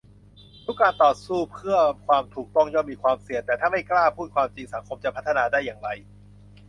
[0.63, 5.89] ทุกการต่อสู้เพื่อความถูกต้องย่อมมีความเสี่ยง แต่ถ้าไม่กล้าพูดความจริงสังคมจะพัฒนาได้อย่างไร?